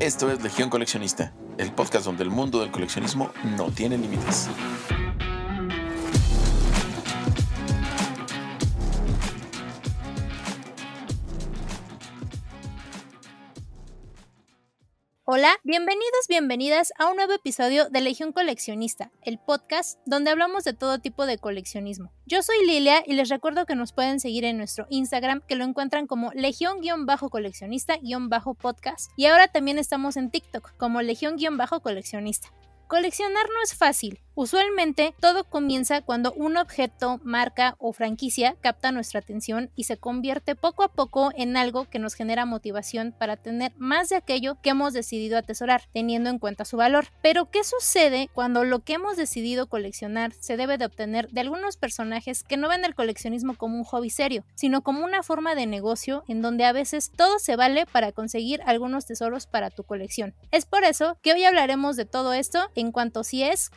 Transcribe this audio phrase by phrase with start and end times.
[0.00, 4.48] Esto es Legión Coleccionista, el podcast donde el mundo del coleccionismo no tiene límites.
[15.36, 20.74] Hola, bienvenidos, bienvenidas a un nuevo episodio de Legión Coleccionista, el podcast donde hablamos de
[20.74, 22.12] todo tipo de coleccionismo.
[22.24, 25.64] Yo soy Lilia y les recuerdo que nos pueden seguir en nuestro Instagram que lo
[25.64, 32.52] encuentran como Legión-coleccionista-podcast y ahora también estamos en TikTok como Legión-coleccionista.
[32.86, 39.20] Coleccionar no es fácil, Usualmente todo comienza cuando un objeto, marca o franquicia capta nuestra
[39.20, 43.70] atención y se convierte poco a poco en algo que nos genera motivación para tener
[43.76, 47.06] más de aquello que hemos decidido atesorar, teniendo en cuenta su valor.
[47.22, 51.76] Pero ¿qué sucede cuando lo que hemos decidido coleccionar se debe de obtener de algunos
[51.76, 55.66] personajes que no ven el coleccionismo como un hobby serio, sino como una forma de
[55.66, 60.34] negocio en donde a veces todo se vale para conseguir algunos tesoros para tu colección?
[60.50, 63.70] Es por eso que hoy hablaremos de todo esto en cuanto si es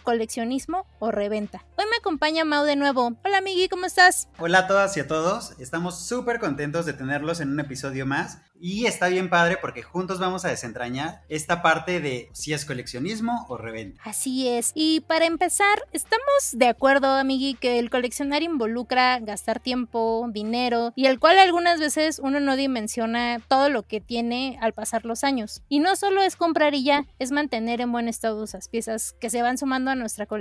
[1.00, 1.66] o reventa.
[1.76, 3.17] Hoy me acompaña Mau de nuevo.
[3.26, 4.30] Hola Migui, ¿cómo estás?
[4.40, 5.59] Hola a todas y a todos.
[5.59, 8.40] Estamos súper contentos de tenerlos en un episodio más.
[8.59, 13.45] Y está bien padre porque juntos vamos a desentrañar esta parte de si es coleccionismo
[13.50, 14.02] o reventa.
[14.03, 14.72] Así es.
[14.73, 21.06] Y para empezar, estamos de acuerdo, amigui, que el coleccionar involucra gastar tiempo, dinero, y
[21.06, 25.62] el cual algunas veces uno no dimensiona todo lo que tiene al pasar los años.
[25.70, 29.30] Y no solo es comprar y ya, es mantener en buen estado esas piezas que
[29.30, 30.37] se van sumando a nuestra colección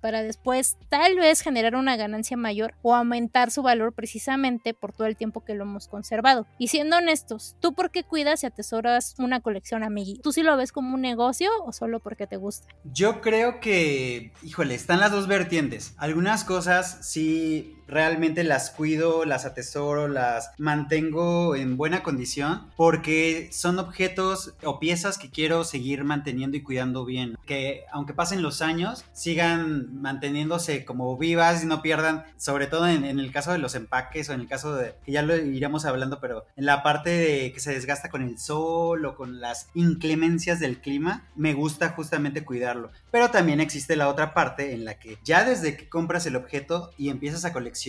[0.00, 5.06] para después tal vez generar una ganancia mayor o aumentar su valor precisamente por todo
[5.06, 6.46] el tiempo que lo hemos conservado.
[6.58, 10.20] Y siendo honestos, ¿Tú por qué cuidas y atesoras una colección, amigui?
[10.22, 12.68] ¿Tú sí lo ves como un negocio o solo porque te gusta?
[12.84, 15.94] Yo creo que, híjole, están las dos vertientes.
[15.98, 23.78] Algunas cosas sí realmente las cuido, las atesoro, las mantengo en buena condición porque son
[23.78, 27.36] objetos o piezas que quiero seguir manteniendo y cuidando bien.
[27.46, 33.04] Que aunque pasen los años, sigan manteniéndose como vivas y no pierdan, sobre todo en,
[33.04, 36.20] el caso de los empaques o en el caso de, que ya lo iremos hablando,
[36.20, 40.60] pero en la parte de que se desgasta con el sol o con las inclemencias
[40.60, 42.90] del clima, me gusta justamente cuidarlo.
[43.10, 46.92] Pero también existe la otra parte en la que ya desde que compras el objeto
[46.96, 47.79] y empiezas a coleccionar,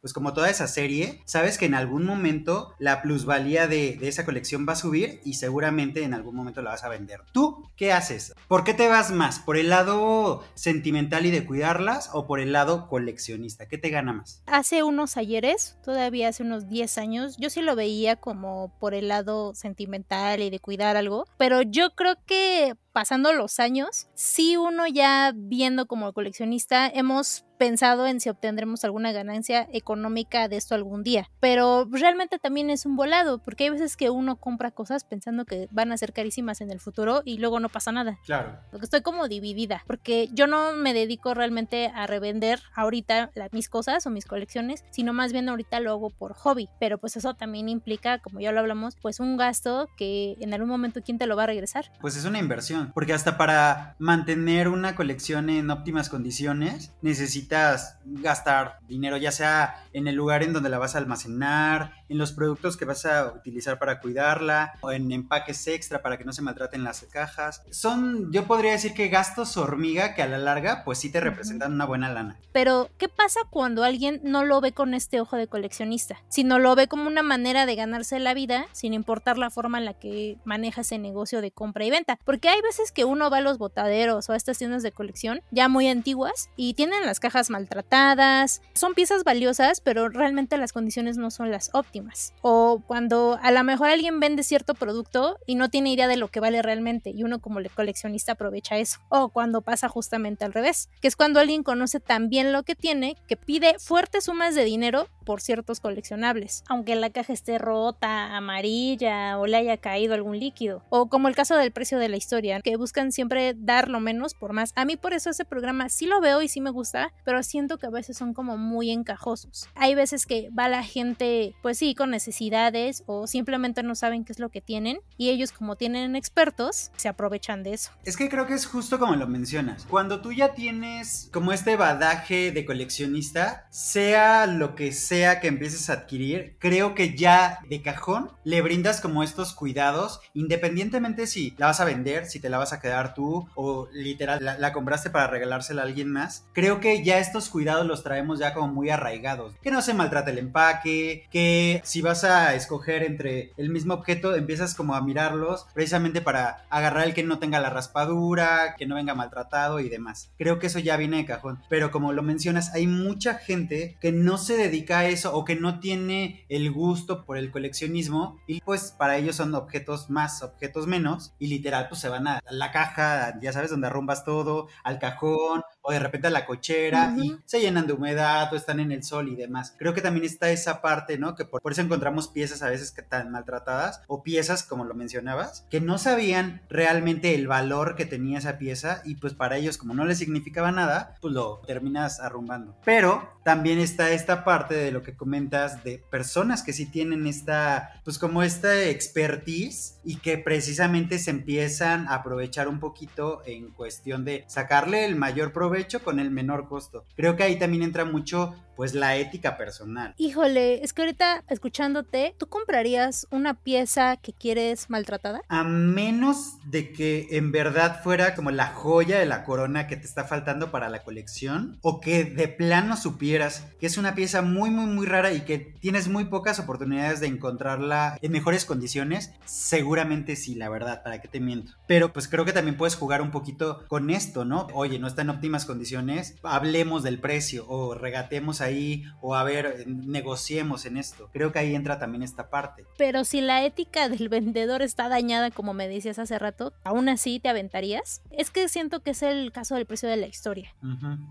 [0.00, 4.24] pues como toda esa serie, sabes que en algún momento la plusvalía de, de, esa
[4.24, 7.20] colección va a subir y seguramente en algún momento la vas a vender.
[7.32, 8.34] ¿Tú qué haces?
[8.48, 9.38] ¿Por qué te vas más?
[9.40, 13.66] ¿Por el lado sentimental y de cuidarlas o por el lado coleccionista?
[13.66, 14.42] ¿Qué te gana más?
[14.46, 19.08] Hace unos ayeres, todavía hace unos 10 años, yo sí lo veía como por el
[19.08, 24.88] lado sentimental y de cuidar algo, pero yo creo que pasando los años, sí uno
[24.88, 31.02] ya viendo como coleccionista hemos pensado en si obtendremos alguna ganancia económica de esto algún
[31.02, 31.28] día.
[31.40, 35.68] Pero realmente también es un volado, porque hay veces que uno compra cosas pensando que
[35.72, 38.18] van a ser carísimas en el futuro y luego no pasa nada.
[38.24, 38.60] Claro.
[38.70, 44.06] Porque estoy como dividida, porque yo no me dedico realmente a revender ahorita mis cosas
[44.06, 46.68] o mis colecciones, sino más bien ahorita lo hago por hobby.
[46.78, 50.68] Pero pues eso también implica, como ya lo hablamos, pues un gasto que en algún
[50.68, 51.90] momento quién te lo va a regresar.
[52.00, 58.78] Pues es una inversión, porque hasta para mantener una colección en óptimas condiciones necesitas gastar
[58.88, 62.76] dinero, ya sea en el lugar en donde la vas a almacenar, en los productos
[62.76, 66.84] que vas a utilizar para cuidarla, o en empaques extra para que no se maltraten
[66.84, 67.62] las cajas.
[67.70, 71.72] Son, yo podría decir que gastos hormiga que a la larga, pues sí te representan
[71.72, 72.36] una buena lana.
[72.52, 76.18] Pero, ¿qué pasa cuando alguien no lo ve con este ojo de coleccionista?
[76.28, 79.84] Sino lo ve como una manera de ganarse la vida, sin importar la forma en
[79.84, 82.18] la que maneja ese negocio de compra y venta.
[82.24, 85.40] Porque hay veces que uno va a los botaderos o a estas tiendas de colección
[85.50, 88.60] ya muy antiguas y tienen las cajas maltratadas.
[88.74, 92.34] Son piezas valiosas, pero realmente las condiciones no son las óptimas.
[92.42, 96.28] O cuando a lo mejor alguien vende cierto producto y no tiene idea de lo
[96.28, 99.00] que vale realmente y uno como coleccionista aprovecha eso.
[99.08, 102.74] O cuando pasa justamente al revés, que es cuando alguien conoce tan bien lo que
[102.74, 108.34] tiene que pide fuertes sumas de dinero por ciertos coleccionables, aunque la caja esté rota,
[108.36, 110.82] amarilla o le haya caído algún líquido.
[110.88, 114.34] O como el caso del precio de la historia, que buscan siempre dar lo menos
[114.34, 114.72] por más.
[114.76, 117.78] A mí por eso ese programa sí lo veo y sí me gusta, pero siento
[117.78, 119.68] que a veces son como muy encajosos.
[119.74, 124.32] Hay veces que va la gente, pues sí, con necesidades o simplemente no saben qué
[124.32, 127.90] es lo que tienen y ellos como tienen expertos, se aprovechan de eso.
[128.04, 129.86] Es que creo que es justo como lo mencionas.
[129.88, 135.90] Cuando tú ya tienes como este badaje de coleccionista, sea lo que sea que empieces
[135.90, 141.66] a adquirir, creo que ya de cajón le brindas como estos cuidados, independientemente si la
[141.66, 144.72] vas a vender, si te te la vas a quedar tú o literal la, la
[144.72, 146.46] compraste para regalársela a alguien más.
[146.54, 149.52] Creo que ya estos cuidados los traemos ya como muy arraigados.
[149.60, 154.34] Que no se maltrate el empaque, que si vas a escoger entre el mismo objeto,
[154.34, 158.94] empiezas como a mirarlos precisamente para agarrar el que no tenga la raspadura, que no
[158.94, 160.30] venga maltratado y demás.
[160.38, 161.60] Creo que eso ya viene de cajón.
[161.68, 165.54] Pero como lo mencionas, hay mucha gente que no se dedica a eso o que
[165.54, 170.86] no tiene el gusto por el coleccionismo y pues para ellos son objetos más, objetos
[170.86, 174.98] menos y literal pues se van a la caja, ya sabes, donde arrumbas todo, al
[174.98, 178.92] cajón o de repente a la cochera y se llenan de humedad o están en
[178.92, 179.74] el sol y demás.
[179.78, 181.34] Creo que también está esa parte, ¿no?
[181.34, 185.66] Que por, eso encontramos piezas a veces que tan maltratadas o piezas, como lo mencionabas,
[185.70, 189.94] que no sabían realmente el valor que tenía esa pieza y pues para ellos como
[189.94, 192.76] no les significaba nada, pues lo terminas arrumbando.
[192.84, 197.98] Pero también está esta parte de lo que comentas de personas que sí tienen esta,
[198.04, 204.26] pues como esta expertise y que precisamente se empiezan a aprovechar un poquito en cuestión
[204.26, 207.04] de sacarle el mayor provecho con el menor costo.
[207.16, 210.14] Creo que ahí también entra mucho pues la ética personal.
[210.18, 215.42] Híjole, es que ahorita escuchándote, ¿tú comprarías una pieza que quieres maltratada?
[215.48, 220.06] A menos de que en verdad fuera como la joya de la corona que te
[220.06, 224.70] está faltando para la colección o que de plano supieras que es una pieza muy
[224.70, 230.36] muy muy rara y que tienes muy pocas oportunidades de encontrarla en mejores condiciones, seguramente
[230.36, 231.72] sí, la verdad, para qué te miento.
[231.88, 234.68] Pero pues creo que también puedes jugar un poquito con esto, ¿no?
[234.72, 239.84] Oye, no está en óptimas condiciones, hablemos del precio o regatemos ahí o a ver,
[239.86, 241.28] negociemos en esto.
[241.32, 242.84] Creo que ahí entra también esta parte.
[242.96, 247.40] Pero si la ética del vendedor está dañada, como me decías hace rato, aún así
[247.40, 248.22] te aventarías.
[248.30, 250.74] Es que siento que es el caso del precio de la historia.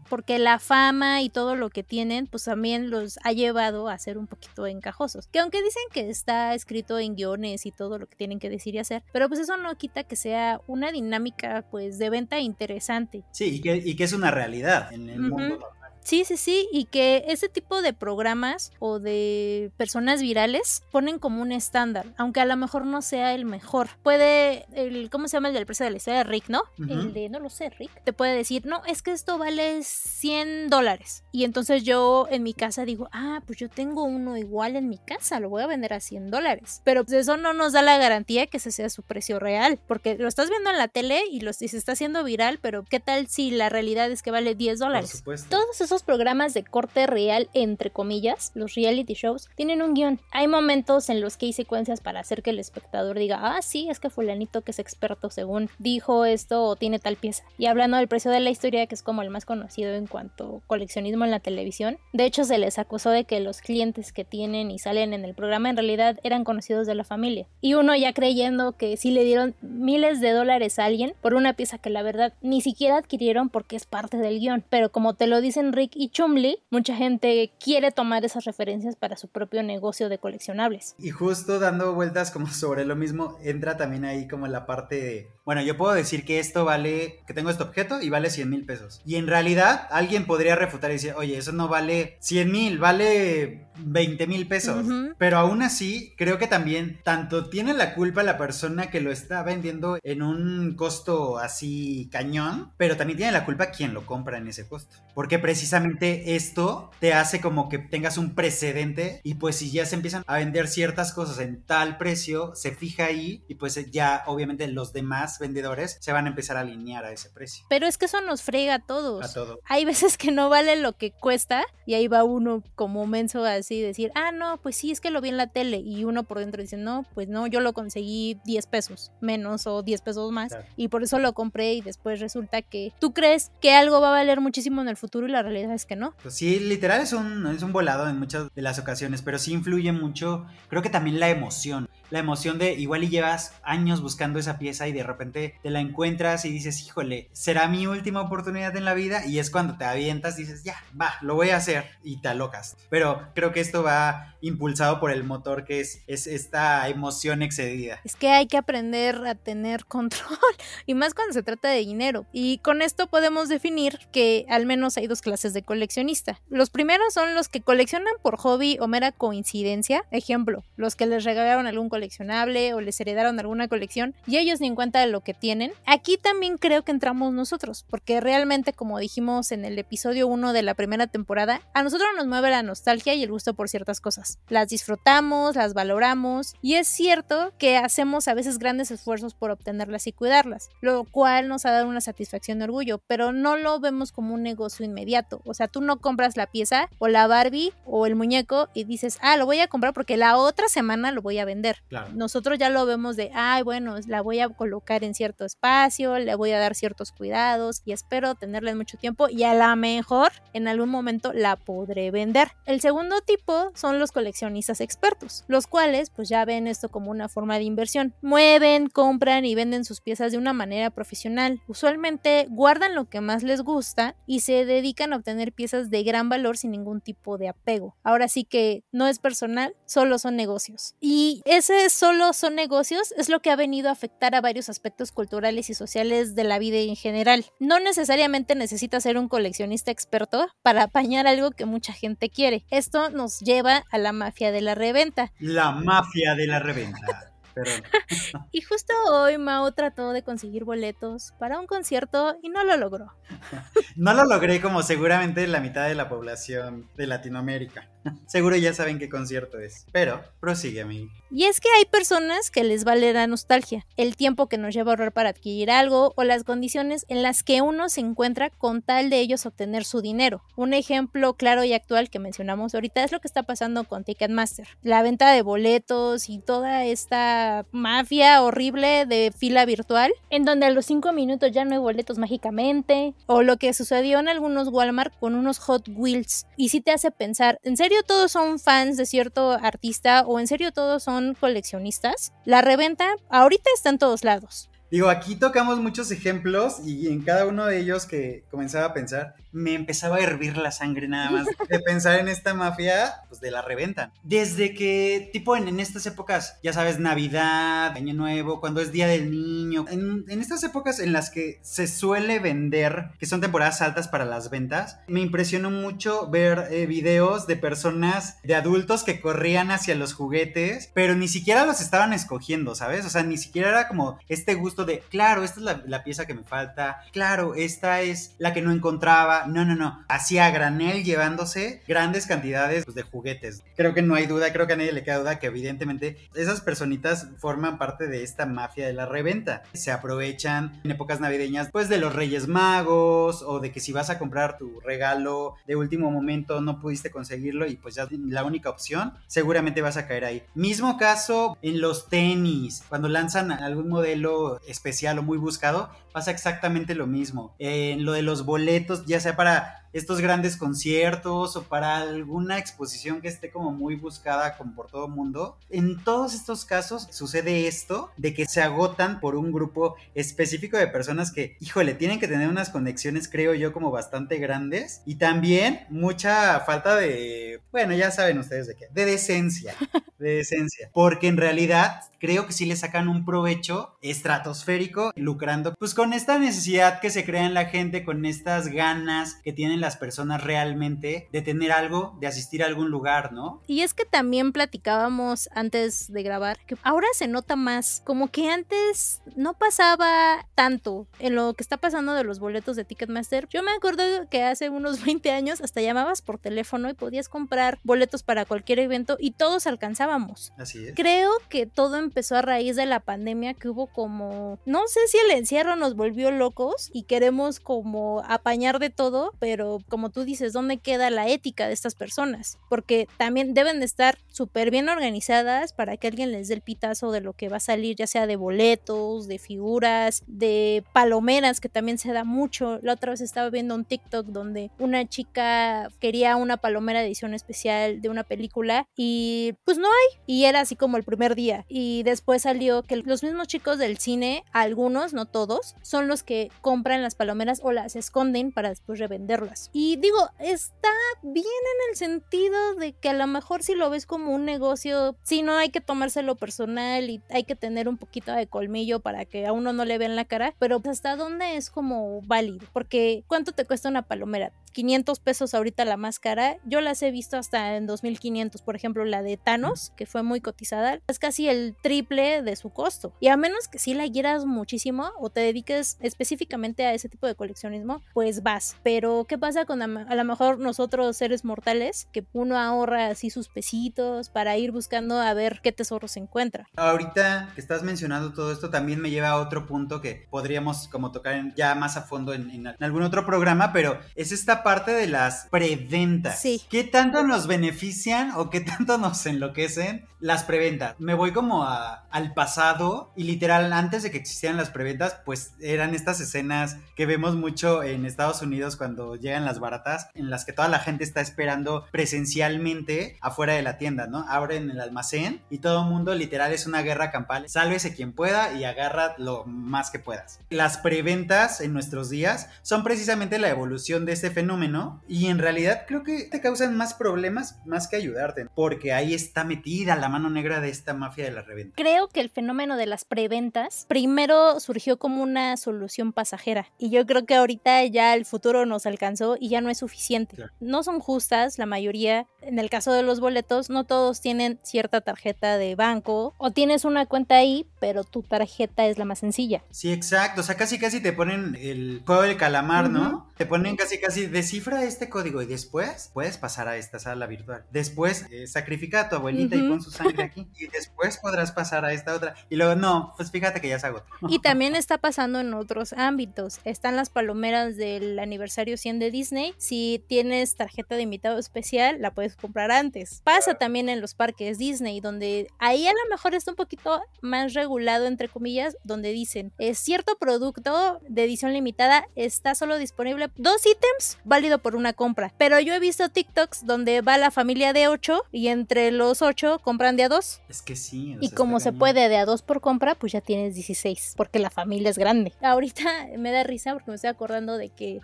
[0.10, 4.18] Porque la fama y todo lo que tienen, pues también los ha llevado a ser
[4.18, 5.28] un poquito encajosos.
[5.28, 8.76] Que aunque dicen que está escrito en guiones y todo lo que tienen que decir
[8.76, 13.24] y hacer, pero pues eso no quita que sea una dinámica pues de venta interesante.
[13.32, 15.60] Sí, y que, es una realidad en el mundo
[16.08, 21.42] Sí, sí, sí, y que ese tipo de programas o de personas virales ponen como
[21.42, 23.90] un estándar, aunque a lo mejor no sea el mejor.
[24.04, 26.64] Puede, el, ¿cómo se llama el del precio de la historia de Rick, no?
[26.78, 30.70] El de, no lo sé, Rick, te puede decir, no, es que esto vale 100
[30.70, 31.26] dólares.
[31.34, 35.00] Y entonces yo en mi casa digo, ah, pues yo tengo uno igual en mi
[35.00, 36.82] casa, lo voy a vender a 100 dólares.
[36.86, 40.16] Pero pues eso no nos da la garantía que ese sea su precio real, porque
[40.16, 43.28] lo estás viendo en la tele y, lo, se está haciendo viral, pero ¿qué tal
[43.28, 45.12] si la realidad es que vale 10 dólares?
[45.12, 45.50] Por supuesto.
[45.50, 50.20] Todos esos programas de corte real, entre comillas, los reality shows, tienen un guion.
[50.32, 53.90] Hay momentos en los que hay secuencias para hacer que el espectador diga, ah, sí,
[53.90, 57.44] es que fulanito que es experto según dijo esto o tiene tal pieza.
[57.58, 60.62] Y hablando del precio de la historia, que es como el más conocido en cuanto
[60.64, 64.26] a coleccionismo en la televisión, de hecho se les acusó de que los clientes que
[64.26, 67.48] tienen y salen en el programa en realidad eran conocidos de la familia.
[67.62, 71.54] Y uno ya creyendo que sí le dieron miles de dólares a alguien por una
[71.54, 74.64] pieza que la verdad ni siquiera adquirieron porque es parte del guion.
[74.70, 79.18] Pero como te lo dicen Rick y Chumley, mucha gente quiere tomar esas referencias para
[79.18, 80.96] su propio negocio de coleccionables.
[80.98, 85.37] Y justo dando vueltas como sobre lo mismo, entra también ahí como la parte de,
[85.48, 88.66] bueno, yo puedo decir que esto vale, que tengo este objeto y vale 100 mil
[88.66, 89.02] pesos.
[89.06, 93.68] Y en realidad alguien podría refutar y decir, oye, eso no vale 100 mil, vale
[93.78, 94.86] 20 mil pesos.
[95.18, 99.42] Pero aún así, creo que también tanto tiene la culpa la persona que lo está
[99.42, 104.50] vendiendo en un costo así cañón, pero también tiene la culpa quien lo compra en
[104.50, 104.98] ese costo.
[105.14, 109.96] Porque precisamente esto te hace como que tengas un precedente y pues si ya se
[109.96, 114.68] empiezan a vender ciertas cosas en tal precio, se fija ahí y pues ya obviamente
[114.68, 117.66] los demás vendedores se van a empezar a alinear a ese precio.
[117.70, 119.24] Pero es que eso nos frega a todos.
[119.24, 119.60] A todo.
[119.66, 123.82] Hay veces que no vale lo que cuesta y ahí va uno como menso así
[123.82, 126.40] decir, ah, no, pues sí, es que lo vi en la tele y uno por
[126.40, 130.56] dentro dice, no, pues no, yo lo conseguí 10 pesos menos o 10 pesos más
[130.76, 134.12] y por eso lo compré y después resulta que tú crees que algo va a
[134.12, 136.14] valer muchísimo en el futuro y la realidad es que no.
[136.22, 139.54] Pues sí, literal es un, es un volado en muchas de las ocasiones, pero sí
[139.54, 141.90] influye mucho, creo que también la emoción.
[142.10, 145.80] La emoción de igual y llevas años buscando esa pieza y de repente te la
[145.80, 149.86] encuentras y dices, híjole, será mi última oportunidad en la vida y es cuando te
[149.86, 152.78] avientas dices, ya, va, lo voy a hacer y te alocas.
[152.90, 158.00] Pero creo que esto va impulsado por el motor que es, es esta emoción excedida.
[158.04, 160.38] Es que hay que aprender a tener control
[160.86, 162.26] y más cuando se trata de dinero.
[162.32, 166.42] Y con esto podemos definir que al menos hay dos clases de coleccionista.
[166.50, 170.06] Los primeros son los que coleccionan por hobby o mera coincidencia.
[170.12, 174.68] Ejemplo, los que les regalaron algún coleccionable o les heredaron alguna colección y ellos ni
[174.68, 175.72] en cuenta de lo que tienen.
[175.88, 180.62] Aquí también creo que entramos nosotros, porque realmente, como dijimos en el episodio 1 de
[180.62, 184.38] la primera temporada, a nosotros nos mueve la nostalgia y el gusto por ciertas cosas.
[184.48, 190.06] Las disfrutamos, las valoramos y es cierto que hacemos a veces grandes esfuerzos por obtenerlas
[190.06, 194.12] y cuidarlas, lo cual nos ha dado una satisfacción de orgullo, pero no lo vemos
[194.12, 195.42] como un negocio inmediato.
[195.46, 199.18] O sea, tú no compras la pieza o la Barbie o el muñeco y dices,
[199.22, 201.82] ah, lo voy a comprar porque la otra semana lo voy a vender.
[202.14, 206.36] Nosotros ya lo vemos de, ay, bueno, la voy a colocar en cierto espacio, le
[206.36, 210.32] voy a dar ciertos cuidados y espero tenerla en mucho tiempo y a lo mejor
[210.54, 212.50] en algún momento la podré vender.
[212.66, 217.30] El segundo tipo son los coleccionistas expertos, los cuales pues ya ven esto como una
[217.30, 218.14] forma de inversión.
[218.22, 221.62] Mueven, compran y venden sus piezas de una manera profesional.
[221.68, 226.30] Usualmente guardan lo que más les gusta y se dedican a obtener piezas de gran
[226.30, 227.96] valor sin ningún tipo de apego.
[228.04, 230.96] Ahora sí que no es personal, solo son negocios.
[231.00, 235.12] Y ese solo son negocios es lo que ha venido a afectar a varios aspectos
[235.12, 237.46] culturales y sociales de la vida en general.
[237.60, 242.66] No necesariamente necesitas ser un coleccionista experto para apañar algo que mucha gente quiere.
[242.70, 245.32] Esto nos lleva a la mafia de la reventa.
[245.40, 247.37] La mafia de la reventa.
[248.52, 253.14] y justo hoy Mao trató de conseguir boletos para un concierto y no lo logró.
[253.96, 257.90] no lo logré como seguramente la mitad de la población de Latinoamérica.
[258.28, 261.10] Seguro ya saben qué concierto es, pero prosigue a mí.
[261.30, 264.92] Y es que hay personas que les vale la nostalgia, el tiempo que nos lleva
[264.92, 268.82] a ahorrar para adquirir algo o las condiciones en las que uno se encuentra con
[268.82, 270.42] tal de ellos obtener su dinero.
[270.56, 274.68] Un ejemplo claro y actual que mencionamos ahorita es lo que está pasando con Ticketmaster.
[274.82, 280.72] La venta de boletos y toda esta mafia horrible de fila virtual, en donde a
[280.72, 285.14] los 5 minutos ya no hay boletos mágicamente, o lo que sucedió en algunos Walmart
[285.20, 286.46] con unos Hot Wheels.
[286.56, 290.48] Y si te hace pensar, ¿en serio todos son fans de cierto artista o en
[290.48, 292.34] serio todos son coleccionistas?
[292.46, 294.70] La reventa ahorita está en todos lados.
[294.90, 299.36] Digo, aquí tocamos muchos ejemplos y en cada uno de ellos que comenzaba a pensar,
[299.58, 303.52] me empezaba a hervir la sangre nada más de pensar en esta mafia, pues de
[303.52, 304.12] la reventa.
[304.24, 309.32] Desde que, tipo en, estas épocas, ya sabes, Navidad, Año Nuevo, cuando es Día del
[309.32, 314.26] Niño, en, estas épocas en las que se suele vender, que son temporadas altas para
[314.26, 319.96] las ventas, me impresionó mucho ver eh, videos de personas, de adultos que corrían hacia
[319.96, 323.06] los juguetes, pero ni siquiera los estaban escogiendo, ¿sabes?
[323.06, 326.36] O sea, ni siquiera era como este gusto de, claro, esta es la, pieza que
[326.36, 329.47] me falta, claro, esta es la que no encontraba.
[329.48, 330.04] No, no, no.
[330.08, 333.64] Hacía granel llevándose grandes cantidades pues, de juguetes.
[333.76, 336.62] Creo que no hay duda, creo que a nadie le queda duda que evidentemente esas
[336.62, 339.64] personitas forman parte de esta mafia de la reventa.
[339.74, 344.10] Se aprovechan en épocas navideñas pues de los Reyes Magos o de que si vas
[344.10, 348.70] a comprar tu regalo de último momento no pudiste conseguirlo y pues ya la única
[348.70, 350.44] opción, seguramente vas a caer ahí.
[350.56, 356.96] Mismo caso en los tenis, cuando lanzan algún modelo especial o muy buscado, pasa exactamente
[356.96, 357.54] lo mismo.
[357.60, 363.22] En lo de los boletos, ya sea para estos grandes conciertos o para alguna exposición
[363.22, 365.58] que esté como muy buscada como por todo el mundo.
[365.70, 370.88] En todos estos casos sucede esto de que se agotan por un grupo específico de
[370.88, 375.86] personas que, híjole, tienen que tener unas conexiones, creo yo, como bastante grandes y también
[375.90, 379.76] mucha falta de, bueno, ya saben ustedes de qué, de decencia,
[380.20, 385.94] de decencia, porque en realidad creo que sí le sacan un provecho estratosférico lucrando pues
[385.94, 389.98] con esta necesidad que se crea en la gente, con estas ganas que tienen las
[389.98, 393.62] personas realmente de tener algo, de asistir a algún lugar, ¿no?
[393.68, 398.50] Y es que también platicábamos antes de grabar que ahora se nota más, como que
[398.50, 403.48] antes no pasaba tanto en lo que está pasando de los boletos de Ticketmaster.
[403.50, 407.80] Yo me acuerdo que hace unos 20 años hasta llamabas por teléfono y podías comprar
[407.84, 410.54] boletos para cualquier evento y todos alcanzábamos.
[410.58, 410.96] Así es.
[410.96, 415.18] Creo que todo empezó a raíz de la pandemia que hubo como, no sé si
[415.18, 420.54] el encierro nos volvió locos y queremos como apañar de todo, pero como tú dices,
[420.54, 422.58] ¿dónde queda la ética de estas personas?
[422.70, 427.12] Porque también deben de estar súper bien organizadas para que alguien les dé el pitazo
[427.12, 431.70] de lo que va a salir, ya sea de boletos, de figuras, de palomeras, que
[431.70, 432.80] también se da mucho.
[432.82, 438.02] La otra vez estaba viendo un TikTok donde una chica quería una palomera edición especial
[438.02, 440.20] de una película y pues no hay.
[440.26, 441.66] Y era así como el primer día.
[441.68, 446.52] Y después salió que los mismos chicos del cine, algunos, no todos, son los que
[446.62, 449.57] compran las palomeras o las esconden para después revenderlas.
[449.74, 450.90] Y digo, está
[451.22, 455.16] bien en el sentido de que a lo mejor si lo ves como un negocio,
[455.24, 459.26] si no hay que tomárselo personal y hay que tener un poquito de colmillo para
[459.26, 463.24] que a uno no le vean la cara, pero hasta dónde es como válido, porque
[463.28, 464.54] ¿cuánto te cuesta una palomera?
[464.78, 469.06] 500 pesos ahorita la más cara, yo las he visto hasta en 2500, por ejemplo,
[469.06, 473.12] la de Thanos, que fue muy cotizada, es casi el triple de su costo.
[473.20, 477.26] Y a menos que si la quieras muchísimo o te dediques específicamente a ese tipo
[477.26, 478.78] de coleccionismo, pues vas.
[478.84, 483.48] Pero ¿qué pasa con a, lo mejor nosotros seres mortales que uno ahorra así sus
[483.48, 486.68] pesitos para ir buscando a ver qué tesoro se encuentra?
[486.76, 491.12] Ahorita que estás mencionando todo esto también me lleva a otro punto que podríamos como
[491.12, 495.08] tocar ya más a fondo en, en algún otro programa, pero es esta parte de
[495.08, 496.40] las preventas.
[496.40, 496.62] Sí.
[496.70, 500.96] ¿Qué tanto nos benefician o qué tanto nos enloquecen las preventas?
[501.00, 505.96] Me voy como al pasado y literal antes de que existieran las preventas, pues eran
[505.96, 510.54] estas escenas que vemos mucho en Estados Unidos cuando llegan las baratas, en las que
[510.54, 514.26] toda la gente está esperando presencialmente afuera de la tienda, ¿no?
[514.30, 517.50] Abren el almacén y todo el mundo literal es una guerra campal.
[517.50, 520.40] Sálvese quien pueda y agarra lo más que puedas.
[520.50, 525.84] Las preventas en nuestros días son precisamente la evolución de este fenómeno y en realidad
[525.88, 530.30] creo que te causan más problemas más que ayudarte, porque ahí está metida la mano
[530.30, 531.76] negra de esta mafia de la reventa.
[531.76, 537.06] Creo que el fenómeno de las preventas primero surgió como una solución pasajera y yo
[537.06, 540.38] creo que ahorita ya el futuro nos alcanzó y ya no es suficiente.
[540.60, 542.28] No son justas la mayoría.
[542.42, 546.86] En el caso de los boletos, no todos tienen cierta tarjeta de banco o tienes
[546.86, 549.64] una cuenta ahí, pero tu tarjeta es la más sencilla.
[549.72, 550.42] Sí, exacto.
[550.42, 553.30] O sea, casi casi te ponen el juego del calamar, ¿no?
[553.38, 557.28] Te ponen casi casi de descifra este código y después puedes pasar a esta sala
[557.28, 557.66] virtual.
[557.72, 561.84] Después eh, sacrifica a tu abuelita y pon su sangre aquí y después podrás pasar
[561.84, 562.36] a esta otra.
[562.50, 564.06] Y luego, no, pues fíjate que ya se agotó.
[564.30, 566.60] Y también está pasando en otros ámbitos.
[566.64, 569.56] Están las palomeras del aniversario 100 de Disney.
[569.58, 573.22] Si tienes tarjeta de invitado especial, la puedes comprar antes.
[573.24, 577.54] Pasa también en los parques Disney, donde ahí a lo mejor está un poquito más
[577.56, 583.66] regulado, entre comillas, donde dicen, es cierto producto de edición limitada está solo disponible dos
[583.66, 585.34] ítems, válido por una compra.
[585.38, 589.60] Pero yo he visto TikToks donde va la familia de 8 y entre los 8
[589.64, 590.42] compran de a 2.
[590.50, 591.18] Es que sí.
[591.22, 594.52] y como se puede de a 2 por compra, pues ya tienes 16, porque la
[594.52, 595.34] familia es grande.
[595.42, 598.00] Ahorita me da risa porque me estoy acordando de que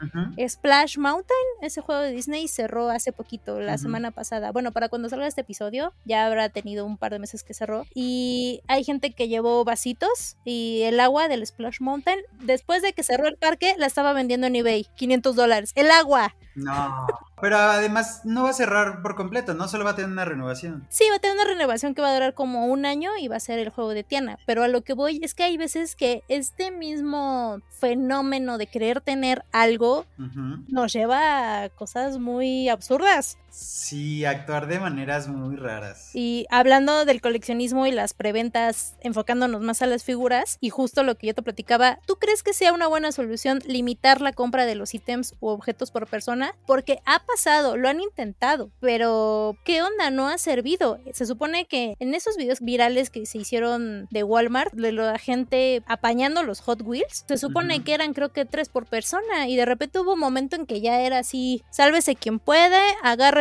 [0.48, 4.54] Splash Mountain, ese juego de Disney, cerró hace poquito, la semana pasada.
[4.54, 7.86] Bueno, para cuando salga este episodio, ya habrá tenido un par de meses que cerró.
[7.94, 13.04] Y hay gente que llevó vasitos y el agua del Splash Mountain, después de que
[13.04, 15.72] cerró el parque, la estaba vendiendo en eBay, 500 dólares.
[15.76, 17.08] El agua no.
[17.44, 20.88] Pero además no va a cerrar por completo, no solo va a tener una renovación.
[20.88, 23.36] Sí, va a tener una renovación que va a durar como un año y va
[23.36, 24.40] a ser el juego de Tiana.
[24.46, 29.02] Pero a lo que voy es que hay veces que este mismo fenómeno de querer
[29.02, 30.06] tener algo
[30.70, 33.38] nos lleva a cosas muy absurdas.
[33.54, 36.10] Sí, actuar de maneras muy raras.
[36.14, 41.16] Y hablando del coleccionismo y las preventas, enfocándonos más a las figuras, y justo lo
[41.16, 44.74] que yo te platicaba, ¿tú crees que sea una buena solución limitar la compra de
[44.74, 46.56] los ítems u objetos por persona?
[46.66, 50.10] Porque ha pasado, lo han intentado, pero ¿qué onda?
[50.10, 51.00] No ha servido.
[51.14, 55.84] Se supone que en esos videos virales que se hicieron de Walmart, de la gente
[55.86, 59.66] apañando los Hot Wheels, se supone que eran creo que tres por persona y de
[59.66, 62.82] repente hubo un momento en que ya era así, sálvese quien puede,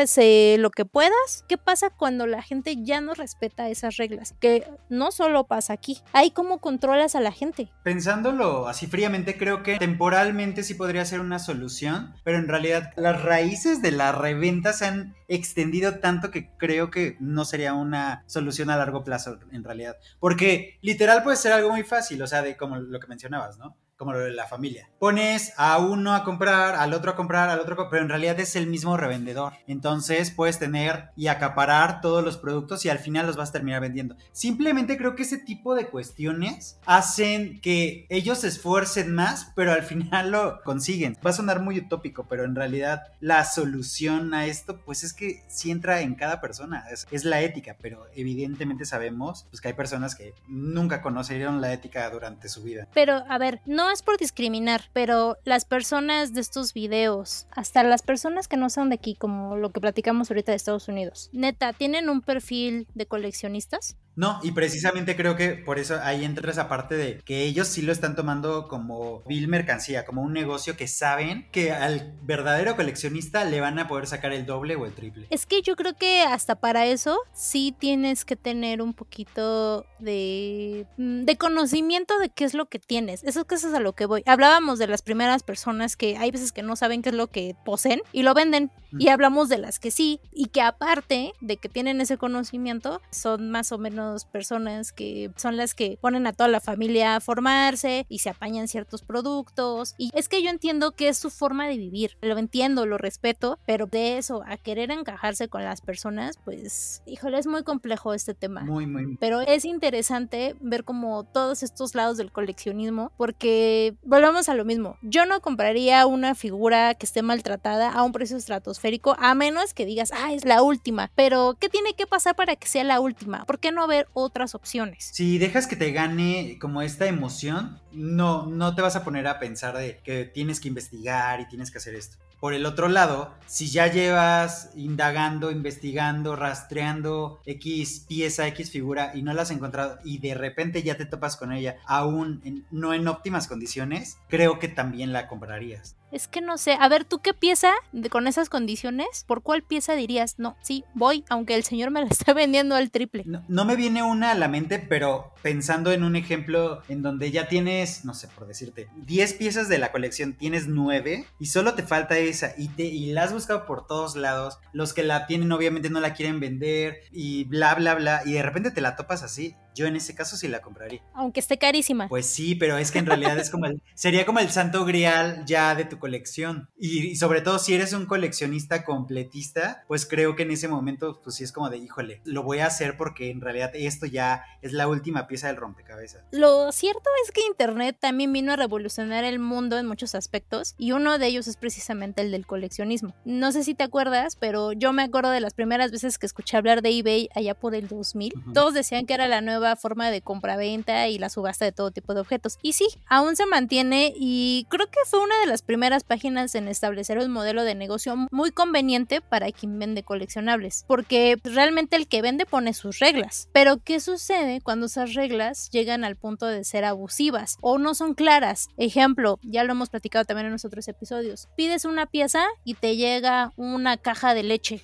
[0.02, 1.44] agárrese lo que puedas.
[1.48, 4.34] ¿Qué pasa cuando la gente ya no respeta esas reglas?
[4.40, 7.70] Que no solo pasa aquí, hay cómo controlas a la gente.
[7.84, 13.22] Pensándolo así fríamente, creo que temporalmente sí podría ser una solución, pero en realidad las
[13.22, 18.70] raíces de la reventa se han extendido tanto que creo que no sería una solución
[18.70, 19.96] a largo plazo en realidad.
[20.20, 23.76] Porque literal puede ser algo muy fácil, o sea, de como lo que mencionabas, ¿no?
[24.02, 24.88] Como lo de la familia.
[24.98, 28.56] Pones a uno a comprar, al otro a comprar, al otro, pero en realidad es
[28.56, 29.52] el mismo revendedor.
[29.68, 33.80] Entonces puedes tener y acaparar todos los productos y al final los vas a terminar
[33.80, 34.16] vendiendo.
[34.32, 39.84] Simplemente creo que ese tipo de cuestiones hacen que ellos se esfuercen más, pero al
[39.84, 41.16] final lo consiguen.
[41.24, 45.44] Va a sonar muy utópico, pero en realidad la solución a esto, pues es que
[45.46, 46.86] si entra en cada persona.
[46.90, 51.72] Es, es la ética, pero evidentemente sabemos pues, que hay personas que nunca conocieron la
[51.72, 52.88] ética durante su vida.
[52.94, 58.02] Pero, a ver, no es por discriminar, pero las personas de estos videos, hasta las
[58.02, 61.72] personas que no son de aquí, como lo que platicamos ahorita de Estados Unidos, neta,
[61.72, 63.96] ¿tienen un perfil de coleccionistas?
[64.14, 67.82] No, y precisamente creo que por eso ahí entra esa parte de que ellos sí
[67.82, 73.44] lo están tomando como vil mercancía, como un negocio que saben que al verdadero coleccionista
[73.44, 75.26] le van a poder sacar el doble o el triple.
[75.30, 80.86] Es que yo creo que hasta para eso sí tienes que tener un poquito de,
[80.98, 83.24] mm, de conocimiento de qué es lo que tienes.
[83.24, 84.22] Eso, eso es a lo que voy.
[84.26, 87.56] Hablábamos de las primeras personas que hay veces que no saben qué es lo que
[87.64, 88.70] poseen y lo venden.
[88.98, 93.50] Y hablamos de las que sí y que aparte de que tienen ese conocimiento, son
[93.50, 98.06] más o menos personas que son las que ponen a toda la familia a formarse
[98.08, 99.94] y se apañan ciertos productos.
[99.98, 102.16] Y es que yo entiendo que es su forma de vivir.
[102.20, 107.38] Lo entiendo, lo respeto, pero de eso a querer encajarse con las personas, pues, híjole,
[107.38, 108.62] es muy complejo este tema.
[108.62, 109.16] Muy, muy.
[109.16, 114.96] Pero es interesante ver como todos estos lados del coleccionismo, porque volvamos a lo mismo.
[115.02, 119.86] Yo no compraría una figura que esté maltratada a un precio estratosférico, a menos que
[119.86, 121.10] digas, ah, es la última.
[121.14, 123.44] Pero, ¿qué tiene que pasar para que sea la última?
[123.44, 125.10] ¿Por qué no otras opciones?
[125.12, 129.38] Si dejas que te gane como esta emoción, no, no te vas a poner a
[129.38, 132.16] pensar de que tienes que investigar y tienes que hacer esto.
[132.42, 139.22] Por el otro lado, si ya llevas indagando, investigando, rastreando X pieza, X figura y
[139.22, 143.06] no la has encontrado y de repente ya te topas con ella, aún no en
[143.06, 145.94] óptimas condiciones, creo que también la comprarías.
[146.12, 146.76] Es que no sé.
[146.78, 149.24] A ver, ¿tú qué pieza de, con esas condiciones?
[149.26, 150.38] ¿Por cuál pieza dirías?
[150.38, 153.24] No, sí, voy, aunque el señor me la esté vendiendo al triple.
[153.26, 157.30] No, no, me viene una a la mente, pero pensando en un ejemplo en donde
[157.30, 161.74] ya tienes, no sé, por decirte, 10 piezas de la colección, tienes 9 y solo
[161.74, 164.58] te falta esa y, te, y la has buscado por todos lados.
[164.74, 168.22] Los que la tienen obviamente no la quieren vender y bla, bla, bla.
[168.26, 171.02] Y de repente te la topas así yo en ese caso sí la compraría.
[171.14, 172.08] Aunque esté carísima.
[172.08, 175.44] Pues sí, pero es que en realidad es como el, sería como el santo grial
[175.46, 176.68] ya de tu colección.
[176.78, 181.36] Y, sobre todo si eres un coleccionista completista, pues creo que en ese momento pues
[181.36, 184.72] sí es como de, híjole, lo voy a hacer porque en realidad esto ya es
[184.72, 186.24] la última pieza del rompecabezas.
[186.30, 190.92] Lo cierto es que Internet también vino a revolucionar el mundo en muchos aspectos y
[190.92, 193.14] uno de ellos es precisamente el del coleccionismo.
[193.24, 196.56] No sé si te acuerdas, pero yo me acuerdo de las primeras veces que escuché
[196.56, 198.32] hablar de eBay allá por el 2000.
[198.54, 202.14] Todos decían que era la nueva forma de compra-venta y la subasta de todo tipo
[202.14, 202.58] de objetos.
[202.62, 206.68] Y sí, aún se mantiene y creo que fue una de las primeras páginas en
[206.68, 212.22] establecer un modelo de negocio muy conveniente para quien vende coleccionables, porque realmente el que
[212.22, 213.48] vende pone sus reglas.
[213.52, 218.14] Pero ¿qué sucede cuando esas reglas llegan al punto de ser abusivas o no son
[218.14, 218.68] claras?
[218.76, 221.48] Ejemplo, ya lo hemos platicado también en los otros episodios.
[221.56, 224.82] Pides una pieza y te llega una caja de leche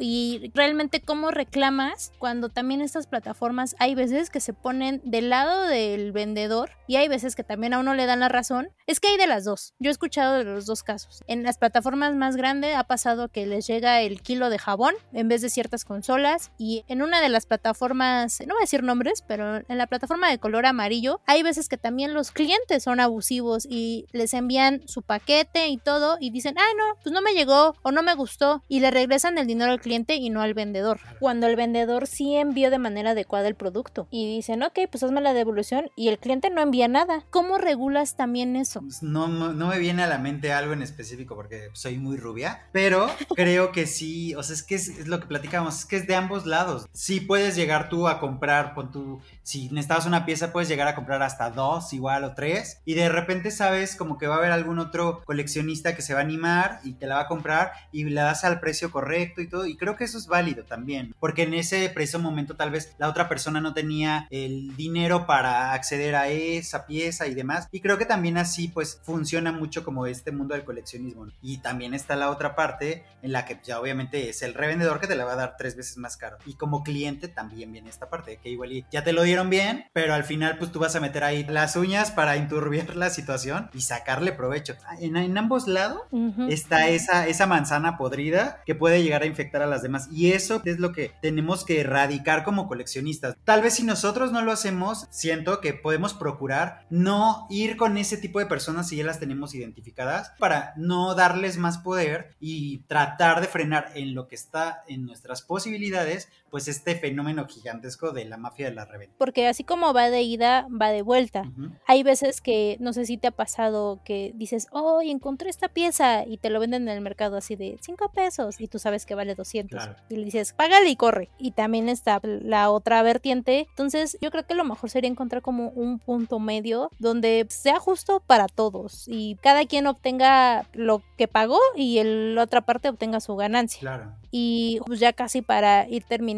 [0.00, 5.66] y realmente cómo reclamas cuando también estas plataformas hay veces que se ponen del lado
[5.66, 8.70] del vendedor y hay veces que también a uno le dan la razón.
[8.86, 9.74] Es que hay de las dos.
[9.78, 11.22] Yo he escuchado de los dos casos.
[11.26, 15.28] En las plataformas más grandes ha pasado que les llega el kilo de jabón en
[15.28, 19.22] vez de ciertas consolas y en una de las plataformas, no voy a decir nombres,
[19.26, 23.66] pero en la plataforma de color amarillo hay veces que también los clientes son abusivos
[23.68, 27.74] y les envían su paquete y todo y dicen, ah, no, pues no me llegó
[27.82, 31.00] o no me gustó y le regresan el dinero al cliente y no al vendedor.
[31.18, 35.20] Cuando el vendedor sí envió de manera adecuada el producto y dicen, ok, pues hazme
[35.20, 37.24] la devolución y el cliente no envía nada.
[37.30, 38.80] ¿Cómo regulas también eso?
[38.80, 42.66] Pues no, no me viene a la mente algo en específico porque soy muy rubia,
[42.72, 46.06] pero creo que sí, o sea, es que es, lo que platicamos, es que es
[46.06, 46.86] de ambos lados.
[46.92, 50.94] Sí puedes llegar tú a comprar, con tu, si necesitas una pieza, puedes llegar a
[50.94, 54.52] comprar hasta dos, igual o tres, y de repente sabes como que va a haber
[54.52, 58.04] algún otro coleccionista que se va a animar y te la va a comprar y
[58.04, 61.42] la das al precio correcto y todo, y creo que eso es válido también, porque
[61.42, 66.14] en ese preciso momento tal vez la otra persona no tenía el dinero para acceder
[66.14, 70.32] a esa pieza y demás, y creo que también así pues funciona mucho como este
[70.32, 71.28] mundo del coleccionismo.
[71.42, 75.06] Y también está la otra parte en la que ya obviamente es el revendedor que
[75.06, 76.38] te la va a dar tres veces más caro.
[76.46, 80.14] Y como cliente también viene esta parte, que igual ya te lo dieron bien, pero
[80.14, 83.80] al final pues tú vas a meter ahí las uñas para enturbiar la situación y
[83.80, 84.74] sacarle provecho.
[85.00, 86.02] En, en ambos lados
[86.48, 90.08] está esa, esa manzana podrida que puede llegar a infectar a las demás.
[90.12, 93.36] Y eso es lo que tenemos que erradicar como coleccionistas.
[93.44, 98.16] Tal vez si nosotros no lo hacemos, siento que podemos procurar no ir con ese
[98.16, 103.40] tipo de personas si ya las tenemos identificadas para no darles más poder y tratar
[103.40, 108.36] de frenar en lo que está en nuestras posibilidades pues este fenómeno gigantesco de la
[108.36, 109.14] mafia de la reventa.
[109.18, 111.42] Porque así como va de ida, va de vuelta.
[111.86, 116.24] Hay veces que, no sé si te ha pasado que dices, oh, encontré esta pieza
[116.26, 119.14] y te lo venden en el mercado así de 5 pesos y tú sabes que
[119.14, 119.78] vale 200 300.
[119.96, 119.96] Claro.
[120.08, 121.28] Y le dices, págale y corre.
[121.38, 123.66] Y también está la otra vertiente.
[123.70, 128.22] Entonces, yo creo que lo mejor sería encontrar como un punto medio donde sea justo
[128.26, 133.20] para todos y cada quien obtenga lo que pagó y el- la otra parte obtenga
[133.20, 133.80] su ganancia.
[133.80, 134.12] Claro.
[134.30, 136.37] Y pues ya casi para ir terminando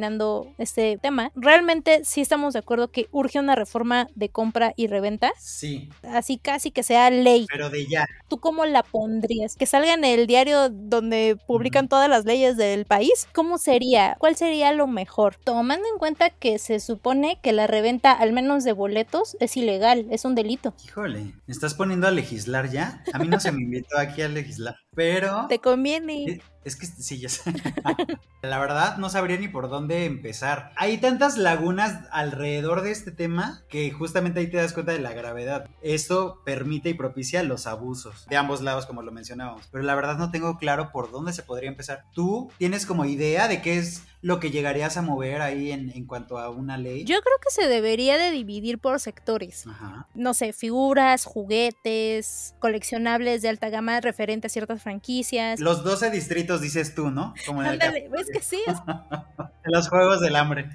[0.59, 5.33] este tema, realmente sí estamos de acuerdo que urge una reforma de compra y reventa,
[5.39, 7.47] Sí, así casi que sea ley.
[7.51, 8.07] pero de ya.
[8.29, 9.57] ¿Tú cómo la pondrías?
[9.57, 13.29] Que salga en el diario donde publican todas las leyes del país.
[13.35, 14.17] ¿Cómo sería?
[14.19, 15.37] ¿Cuál sería lo mejor?
[15.37, 20.07] Tomando en cuenta que se supone que la reventa, al menos de boletos, es ilegal,
[20.11, 20.75] es un delito.
[20.85, 23.03] Híjole, ¿me estás poniendo a legislar ya?
[23.13, 25.47] A mí no se me invitó aquí a legislar, pero...
[25.49, 26.41] Te conviene.
[26.65, 27.53] Es que sí, ya sé.
[28.43, 30.73] La verdad, no sabría ni por dónde empezar.
[30.77, 35.13] Hay tantas lagunas alrededor de este tema que justamente ahí te das cuenta de la
[35.13, 35.69] gravedad.
[35.83, 39.69] Esto permite y propicia los abusos de ambos lados, como lo mencionábamos.
[39.71, 42.05] Pero la verdad no tengo claro por dónde se podría empezar.
[42.15, 46.05] ¿Tú tienes como idea de qué es lo que llegarías a mover ahí en, en
[46.07, 47.05] cuanto a una ley?
[47.05, 49.67] Yo creo que se debería de dividir por sectores.
[49.67, 50.07] Ajá.
[50.15, 55.61] no sé, figuras, juguetes, coleccionables de alta gama referente a ciertas franquicias.
[55.61, 57.35] Los 12 distritos dices tú, ¿no?
[57.47, 58.61] Como en el Ándale, ¿ves que sí?
[58.67, 58.79] Es-
[59.65, 60.69] los Juegos del Hambre.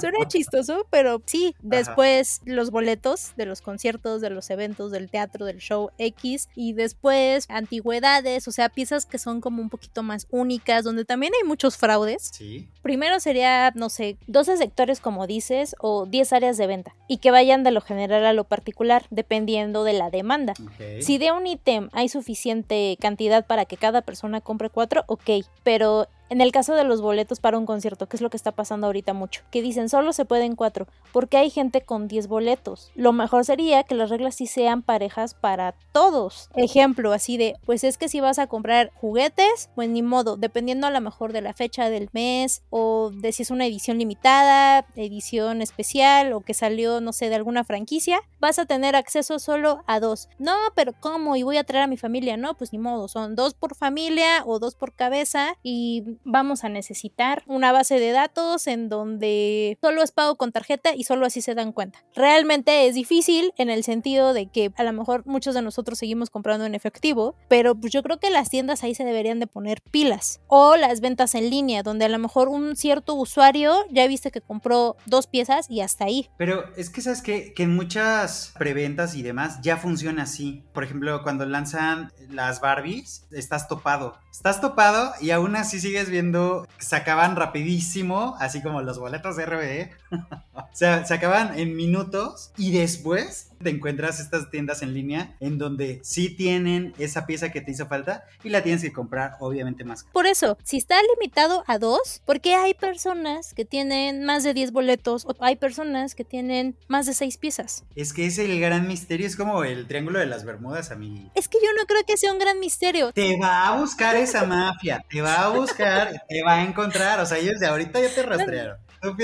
[0.00, 1.54] Suena chistoso, pero sí.
[1.62, 6.48] Después los boletos de los conciertos, de los eventos, del teatro, del show X.
[6.54, 11.32] Y después antigüedades, o sea, piezas que son como un poquito más únicas, donde también
[11.40, 12.30] hay muchos fraudes.
[12.32, 12.68] Sí.
[12.90, 16.96] Primero sería, no sé, 12 sectores como dices o 10 áreas de venta.
[17.06, 20.54] Y que vayan de lo general a lo particular, dependiendo de la demanda.
[20.98, 25.30] Si de un ítem hay suficiente cantidad para que cada persona compre cuatro, ok,
[25.62, 28.52] pero en el caso de los boletos para un concierto, que es lo que está
[28.52, 32.90] pasando ahorita mucho, que dicen solo se pueden cuatro, porque hay gente con 10 boletos.
[32.94, 36.48] Lo mejor sería que las reglas sí sean parejas para todos.
[36.54, 40.86] Ejemplo, así de, pues es que si vas a comprar juguetes, pues ni modo, dependiendo
[40.86, 44.86] a lo mejor de la fecha del mes o de si es una edición limitada,
[44.94, 49.82] edición especial o que salió, no sé, de alguna franquicia, vas a tener acceso solo
[49.86, 50.28] a dos.
[50.38, 51.34] No, pero ¿cómo?
[51.34, 52.36] Y voy a traer a mi familia.
[52.36, 56.68] No, pues ni modo, son dos por familia o dos por cabeza y vamos a
[56.68, 61.40] necesitar una base de datos en donde solo es pago con tarjeta y solo así
[61.40, 62.04] se dan cuenta.
[62.14, 66.30] Realmente es difícil en el sentido de que a lo mejor muchos de nosotros seguimos
[66.30, 69.82] comprando en efectivo, pero pues yo creo que las tiendas ahí se deberían de poner
[69.90, 74.30] pilas o las ventas en línea donde a lo mejor un cierto usuario ya viste
[74.30, 76.28] que compró dos piezas y hasta ahí.
[76.36, 80.64] Pero es que sabes que, que en muchas preventas y demás ya funciona así.
[80.72, 84.18] Por ejemplo, cuando lanzan las Barbies, estás topado.
[84.30, 89.36] Estás topado y aún así sigues viendo que se acaban rapidísimo, así como los boletos
[89.36, 89.90] de RBD.
[90.54, 95.58] o sea, se acaban en minutos y después te encuentras estas tiendas en línea en
[95.58, 99.84] donde sí tienen esa pieza que te hizo falta y la tienes que comprar obviamente
[99.84, 100.04] más.
[100.12, 104.72] Por eso, si está limitado a dos, porque hay personas que tienen más de 10
[104.72, 107.84] boletos o hay personas que tienen más de 6 piezas.
[107.94, 111.30] Es que es el gran misterio, es como el triángulo de las Bermudas, amigo.
[111.34, 113.12] Es que yo no creo que sea un gran misterio.
[113.12, 117.20] Te va a buscar esa mafia, te va a buscar, te va a encontrar.
[117.20, 118.78] O sea, ellos de ahorita ya te rastrearon.
[119.00, 119.16] Tú,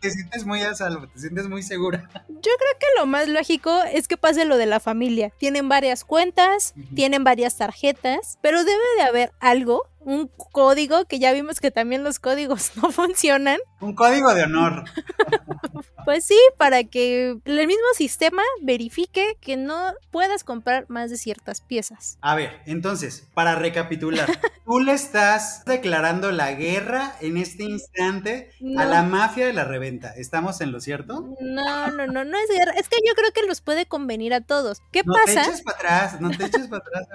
[0.00, 2.08] te sientes muy a salvo, te sientes muy segura.
[2.28, 5.30] Yo creo que lo más lógico es que pase lo de la familia.
[5.38, 11.32] Tienen varias cuentas, tienen varias tarjetas, pero debe de haber algo, un código, que ya
[11.32, 13.58] vimos que también los códigos no funcionan.
[13.80, 14.84] Un código de honor.
[16.04, 21.60] Pues sí, para que el mismo sistema verifique que no puedas comprar más de ciertas
[21.60, 22.16] piezas.
[22.22, 24.26] A ver, entonces, para recapitular,
[24.64, 30.08] tú le estás declarando la guerra en este instante a la mafia de la reventa.
[30.16, 31.36] ¿Estamos en lo cierto?
[31.40, 32.72] No, no, no, no es guerra.
[32.72, 34.80] Es que yo creo que los puede convenir a todos.
[34.90, 35.42] ¿Qué No te pasa?
[35.42, 37.06] eches para atrás, no te eches para atrás.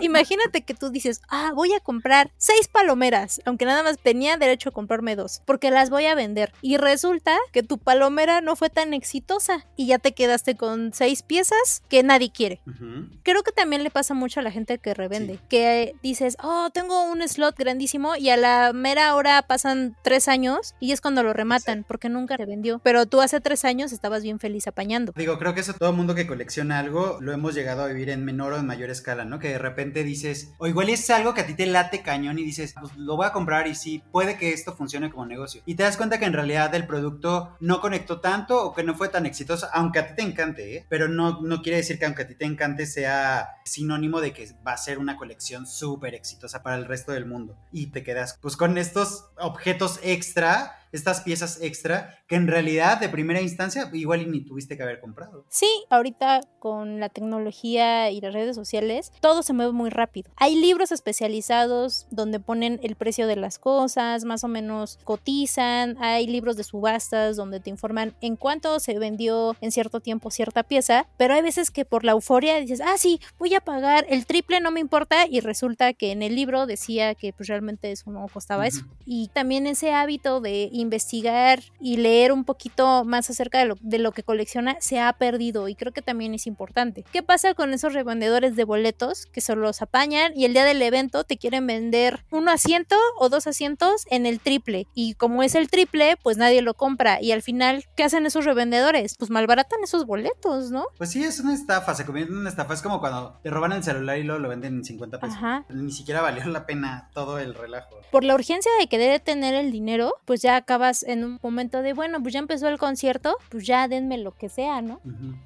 [0.00, 1.97] Imagínate que tú dices, ah, voy a comprar
[2.36, 6.52] seis palomeras, aunque nada más tenía derecho a comprarme dos, porque las voy a vender.
[6.62, 11.22] Y resulta que tu palomera no fue tan exitosa y ya te quedaste con seis
[11.22, 12.60] piezas que nadie quiere.
[12.66, 13.08] Ujú.
[13.22, 15.40] Creo que también le pasa mucho a la gente que revende, Sí.
[15.48, 20.74] que dices, oh, tengo un slot grandísimo y a la mera hora pasan tres años
[20.80, 22.80] y es cuando lo rematan porque nunca se vendió.
[22.84, 25.12] Pero tú hace tres años estabas bien feliz apañando.
[25.16, 28.24] Digo, creo que eso todo mundo que colecciona algo lo hemos llegado a vivir en
[28.24, 29.38] menor o en mayor escala, ¿no?
[29.38, 31.66] Que de repente dices, o igual es algo que a ti te
[32.02, 35.26] cañón y dices, pues lo voy a comprar y sí, puede que esto funcione como
[35.26, 35.62] negocio.
[35.66, 38.94] Y te das cuenta que en realidad el producto no conectó tanto o que no
[38.94, 40.86] fue tan exitoso, aunque a ti te encante, ¿eh?
[40.88, 44.48] Pero no, no quiere decir que aunque a ti te encante sea sinónimo de que
[44.66, 47.56] va a ser una colección súper exitosa para el resto del mundo.
[47.72, 53.08] Y te quedas pues con estos objetos extra estas piezas extra que en realidad de
[53.08, 55.44] primera instancia igual ni tuviste que haber comprado.
[55.48, 60.30] Sí, ahorita con la tecnología y las redes sociales, todo se mueve muy rápido.
[60.36, 66.26] Hay libros especializados donde ponen el precio de las cosas, más o menos cotizan, hay
[66.26, 71.06] libros de subastas donde te informan en cuánto se vendió en cierto tiempo cierta pieza,
[71.16, 74.60] pero hay veces que por la euforia dices, ah, sí, voy a pagar el triple,
[74.60, 78.26] no me importa, y resulta que en el libro decía que pues realmente eso no
[78.32, 78.84] costaba eso.
[79.04, 83.98] Y también ese hábito de investigar y leer un poquito más acerca de lo, de
[83.98, 87.04] lo que colecciona se ha perdido y creo que también es importante.
[87.12, 90.82] ¿Qué pasa con esos revendedores de boletos que solo los apañan y el día del
[90.82, 94.86] evento te quieren vender un asiento o dos asientos en el triple?
[94.94, 98.44] Y como es el triple, pues nadie lo compra y al final, ¿qué hacen esos
[98.44, 99.14] revendedores?
[99.18, 100.86] Pues malbaratan esos boletos, ¿no?
[100.96, 102.74] Pues sí, es una estafa, se convierte en una estafa.
[102.74, 105.38] Es como cuando te roban el celular y luego lo venden en 50 pesos.
[105.68, 108.00] Ni siquiera valió la pena todo el relajo.
[108.10, 111.94] Por la urgencia de querer tener el dinero, pues ya acabas en un momento de,
[111.94, 115.00] bueno, pues ya empezó el concierto, pues ya denme lo que sea, ¿no?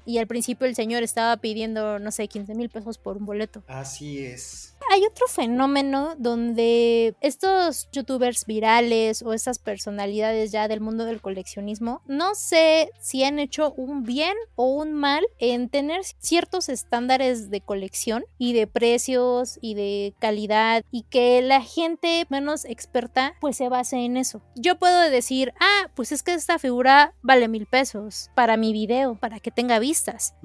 [0.05, 3.63] Y al principio el señor estaba pidiendo, no sé, 15 mil pesos por un boleto.
[3.67, 4.72] Así es.
[4.91, 12.01] Hay otro fenómeno donde estos youtubers virales o estas personalidades ya del mundo del coleccionismo,
[12.07, 17.61] no sé si han hecho un bien o un mal en tener ciertos estándares de
[17.61, 23.69] colección y de precios y de calidad y que la gente menos experta pues se
[23.69, 24.41] base en eso.
[24.55, 29.15] Yo puedo decir, ah, pues es que esta figura vale mil pesos para mi video,
[29.15, 30.35] para que tenga vistas.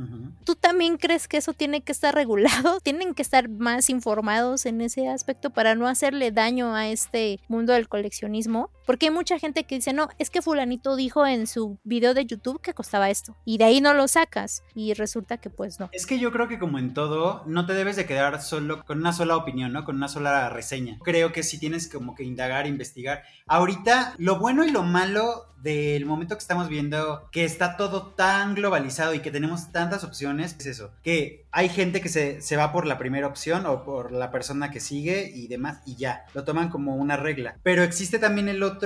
[0.45, 2.81] ¿Tú también crees que eso tiene que estar regulado?
[2.83, 4.28] ¿Tienen que estar más informados
[4.67, 8.71] en ese aspecto para no hacerle daño a este mundo del coleccionismo?
[8.89, 12.25] Porque hay mucha gente que dice, no, es que fulanito dijo en su video de
[12.25, 13.37] YouTube que costaba esto.
[13.45, 14.63] Y de ahí no lo sacas.
[14.75, 15.91] Y resulta que pues no.
[15.93, 19.01] Es que yo creo que como en todo, no te debes de quedar solo con
[19.01, 19.85] una sola opinión, ¿no?
[19.85, 20.99] Con una sola reseña.
[21.05, 23.25] Creo que sí tienes como que indagar, investigar.
[23.47, 28.55] Ahorita, lo bueno y lo malo del momento que estamos viendo que está todo tan
[28.55, 32.71] globalizado y que tenemos tantas opciones, es eso, que hay gente que se, se, va
[32.71, 36.45] por la primera opción o por la persona que sigue y demás y ya, lo
[36.45, 37.57] toman como una regla.
[37.65, 38.78] Pero existe también el otro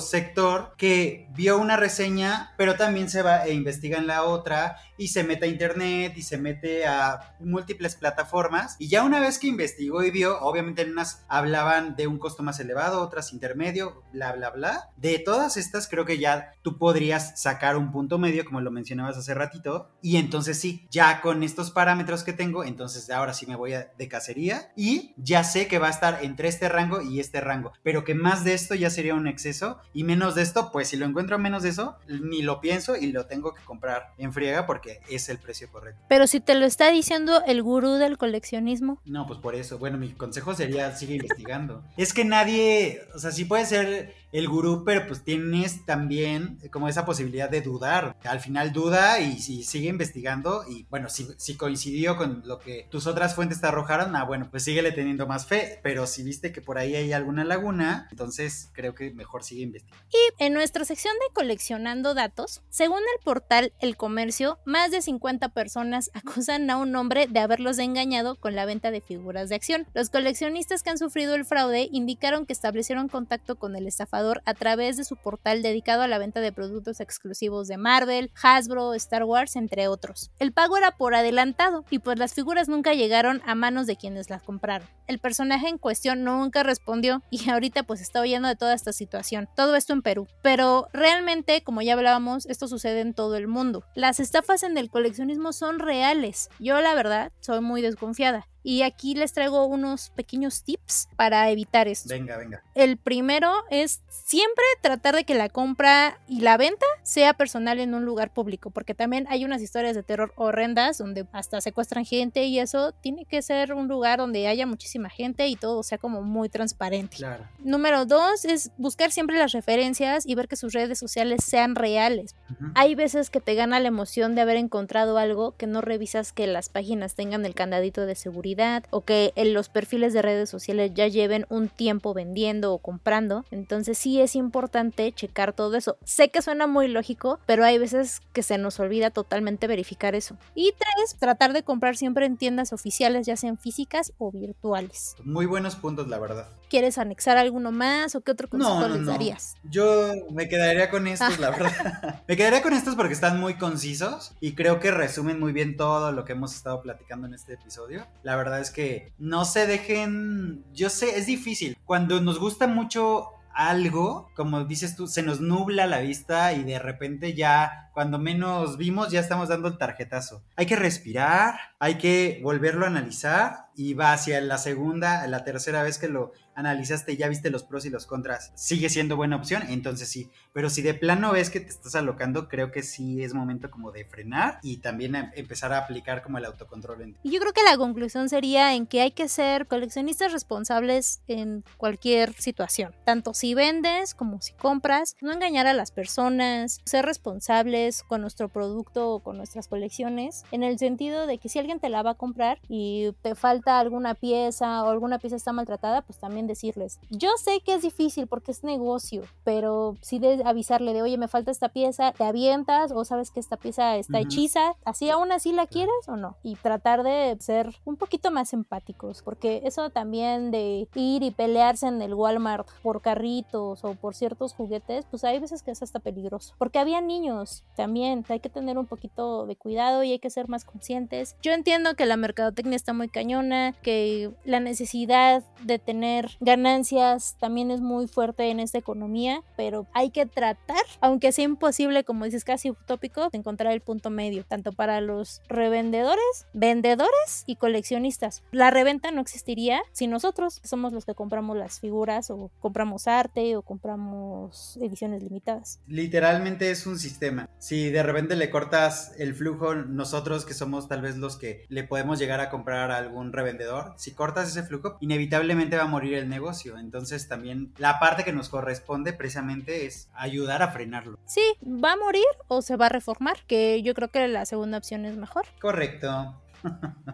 [0.00, 5.08] sector que vio una reseña, pero también se va e investiga en la otra y
[5.08, 8.76] se mete a internet y se mete a múltiples plataformas.
[8.78, 12.42] Y ya una vez que investigó y vio, obviamente en unas hablaban de un costo
[12.42, 14.90] más elevado, otras intermedio, bla, bla, bla.
[14.96, 19.16] De todas estas creo que ya tú podrías sacar un punto medio, como lo mencionabas
[19.16, 23.56] hace ratito, y entonces sí, ya con estos parámetros que tengo, entonces ahora sí me
[23.56, 27.20] voy a de cacería y ya sé que va a estar entre este rango y
[27.20, 30.70] este rango, pero que más de esto ya sería un exceso y menos de esto,
[30.72, 34.12] pues si lo encuentro menos de eso, ni lo pienso y lo tengo que comprar
[34.18, 36.02] en friega porque es el precio correcto.
[36.08, 39.00] Pero si te lo está diciendo el gurú del coleccionismo.
[39.04, 39.78] No, pues por eso.
[39.78, 41.84] Bueno, mi consejo sería sigue investigando.
[41.96, 46.88] es que nadie, o sea, sí puede ser el gurú, pero pues tienes también como
[46.88, 48.16] esa posibilidad de dudar.
[48.24, 52.86] Al final duda y, si sigue investigando y bueno, si, si, coincidió con lo que
[52.90, 56.52] tus otras fuentes te arrojaron, ah, bueno, pues síguele teniendo más fe, pero si viste
[56.52, 60.06] que por ahí hay alguna laguna, entonces creo que mejor sigue investigando.
[60.12, 65.48] Y en nuestra sección de coleccionando datos, según el portal El Comercio, más de 50
[65.50, 69.86] personas acusan a un hombre de haberlos engañado con la venta de figuras de acción.
[69.94, 74.54] Los coleccionistas que han sufrido el fraude indicaron que establecieron contacto con el estafador a
[74.54, 79.24] través de su portal dedicado a la venta de productos exclusivos de Marvel, Hasbro, Star
[79.24, 80.30] Wars, entre otros.
[80.38, 84.30] El pago era por adelantado y pues las figuras nunca llegaron a manos de quienes
[84.30, 84.88] las compraron.
[85.06, 89.48] El personaje en cuestión nunca respondió y ahorita pues está oyendo de toda esta situación.
[89.54, 90.26] Todo esto en Perú.
[90.42, 93.84] Pero realmente, como ya hablábamos, esto sucede en todo el mundo.
[93.94, 96.48] Las estafas en el coleccionismo son reales.
[96.58, 98.48] Yo la verdad soy muy desconfiada.
[98.68, 102.08] Y aquí les traigo unos pequeños tips para evitar esto.
[102.08, 102.64] Venga, venga.
[102.74, 107.94] El primero es siempre tratar de que la compra y la venta sea personal en
[107.94, 112.46] un lugar público, porque también hay unas historias de terror horrendas donde hasta secuestran gente
[112.46, 116.22] y eso tiene que ser un lugar donde haya muchísima gente y todo sea como
[116.22, 117.18] muy transparente.
[117.18, 117.44] Claro.
[117.60, 122.34] Número dos es buscar siempre las referencias y ver que sus redes sociales sean reales.
[122.74, 126.48] Hay veces que te gana la emoción de haber encontrado algo que no revisas que
[126.48, 128.55] las páginas tengan el candadito de seguridad
[128.90, 133.44] o que en los perfiles de redes sociales ya lleven un tiempo vendiendo o comprando.
[133.50, 135.98] Entonces sí es importante checar todo eso.
[136.04, 140.36] Sé que suena muy lógico, pero hay veces que se nos olvida totalmente verificar eso.
[140.54, 145.14] Y tres, tratar de comprar siempre en tiendas oficiales, ya sean físicas o virtuales.
[145.24, 146.48] Muy buenos puntos, la verdad.
[146.70, 149.54] ¿Quieres anexar alguno más o qué otro consejo les darías?
[149.64, 152.22] Yo me quedaría con estos, la verdad.
[152.26, 156.10] me quedaría con estos porque están muy concisos y creo que resumen muy bien todo
[156.12, 158.06] lo que hemos estado platicando en este episodio.
[158.22, 161.76] La verdad es que no se dejen, yo sé, es difícil.
[161.84, 166.78] Cuando nos gusta mucho algo, como dices tú, se nos nubla la vista y de
[166.78, 170.44] repente ya, cuando menos vimos, ya estamos dando el tarjetazo.
[170.56, 175.82] Hay que respirar, hay que volverlo a analizar y va hacia la segunda, la tercera
[175.82, 179.36] vez que lo analizaste y ya viste los pros y los contras, sigue siendo buena
[179.36, 180.30] opción, entonces sí.
[180.54, 183.92] Pero si de plano ves que te estás alocando, creo que sí es momento como
[183.92, 187.14] de frenar y también em, empezar a aplicar como el autocontrol.
[187.22, 192.32] Yo creo que la conclusión sería en que hay que ser coleccionistas responsables en cualquier
[192.32, 198.22] situación, tanto si vendes como si compras, no engañar a las personas, ser responsables con
[198.22, 202.02] nuestro producto o con nuestras colecciones, en el sentido de que si alguien te la
[202.02, 206.46] va a comprar y te falta alguna pieza o alguna pieza está maltratada, pues también
[206.46, 211.18] decirles, yo sé que es difícil porque es negocio, pero si de avisarle de, oye,
[211.18, 215.32] me falta esta pieza, te avientas o sabes que esta pieza está hechiza, así aún
[215.32, 216.36] así la quieres o no.
[216.42, 221.88] Y tratar de ser un poquito más empáticos, porque eso también de ir y pelearse
[221.88, 226.00] en el Walmart por carritos o por ciertos juguetes, pues hay veces que es hasta
[226.00, 230.30] peligroso, porque había niños también, hay que tener un poquito de cuidado y hay que
[230.30, 231.36] ser más conscientes.
[231.42, 237.70] Yo entiendo que la mercadotecnia está muy cañona, que la necesidad de tener ganancias también
[237.70, 242.44] es muy fuerte en esta economía, pero hay que tratar, aunque sea imposible, como dices,
[242.44, 248.42] casi utópico, de encontrar el punto medio, tanto para los revendedores, vendedores y coleccionistas.
[248.52, 253.56] La reventa no existiría si nosotros somos los que compramos las figuras o compramos arte
[253.56, 255.80] o compramos ediciones limitadas.
[255.86, 257.48] Literalmente es un sistema.
[257.58, 261.84] Si de repente le cortas el flujo, nosotros que somos tal vez los que le
[261.84, 266.14] podemos llegar a comprar a algún revendedor, si cortas ese flujo, inevitablemente va a morir
[266.14, 266.78] el negocio.
[266.78, 271.18] Entonces también la parte que nos corresponde precisamente es ayudar a frenarlo.
[271.26, 274.78] Sí, va a morir o se va a reformar, que yo creo que la segunda
[274.78, 275.46] opción es mejor.
[275.60, 276.40] Correcto.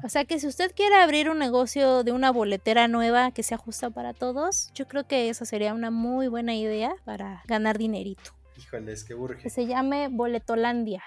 [0.03, 3.55] O sea que si usted quiere abrir un negocio de una boletera nueva que se
[3.55, 8.33] ajusta para todos, yo creo que esa sería una muy buena idea para ganar dinerito.
[8.57, 9.43] Híjoles, que urge.
[9.43, 11.03] Que se llame Boletolandia.